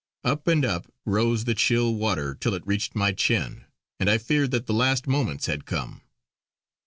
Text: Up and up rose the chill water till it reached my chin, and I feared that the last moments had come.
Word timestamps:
Up 0.23 0.47
and 0.47 0.65
up 0.65 0.91
rose 1.05 1.43
the 1.45 1.53
chill 1.53 1.93
water 1.93 2.33
till 2.33 2.55
it 2.55 2.65
reached 2.65 2.95
my 2.95 3.11
chin, 3.11 3.65
and 3.99 4.09
I 4.09 4.17
feared 4.17 4.49
that 4.49 4.65
the 4.65 4.73
last 4.73 5.05
moments 5.05 5.45
had 5.45 5.67
come. 5.67 6.01